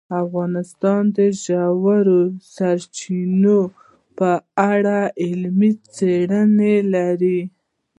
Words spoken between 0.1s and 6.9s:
افغانستان د ژورې سرچینې په اړه علمي څېړنې